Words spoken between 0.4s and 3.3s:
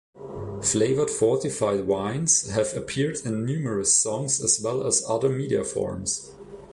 Flavored fortified wines have appeared